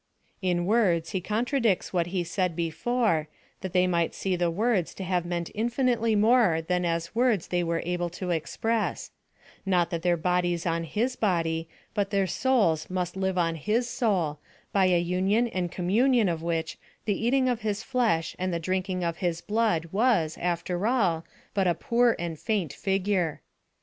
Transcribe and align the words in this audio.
In 0.41 0.65
words 0.65 1.11
he 1.11 1.21
contradicts 1.21 1.93
what 1.93 2.07
he 2.07 2.23
said 2.23 2.55
before, 2.55 3.27
that 3.59 3.71
they 3.71 3.85
might 3.85 4.15
see 4.15 4.35
the 4.35 4.49
words 4.49 4.95
to 4.95 5.03
have 5.03 5.27
meant 5.27 5.51
infinitely 5.53 6.15
more 6.15 6.59
than 6.59 6.85
as 6.85 7.13
words 7.13 7.49
they 7.49 7.63
were 7.63 7.83
able 7.85 8.09
to 8.09 8.31
express; 8.31 9.11
that 9.63 9.69
not 9.69 9.89
their 10.01 10.17
bodies 10.17 10.65
on 10.65 10.85
his 10.85 11.15
body, 11.15 11.69
but 11.93 12.09
their 12.09 12.25
souls 12.25 12.89
must 12.89 13.15
live 13.15 13.37
on 13.37 13.53
his 13.53 13.87
soul, 13.87 14.39
by 14.73 14.87
a 14.87 14.97
union 14.99 15.47
and 15.47 15.71
communion 15.71 16.27
of 16.27 16.41
which 16.41 16.79
the 17.05 17.23
eating 17.23 17.47
of 17.47 17.61
his 17.61 17.83
flesh 17.83 18.35
and 18.39 18.51
the 18.51 18.57
drinking 18.57 19.03
of 19.03 19.17
his 19.17 19.39
blood 19.39 19.89
was, 19.91 20.35
after 20.41 20.87
all, 20.87 21.23
but 21.53 21.67
a 21.67 21.75
poor 21.75 22.15
and 22.17 22.39
faint 22.39 22.73
figure. 22.73 23.39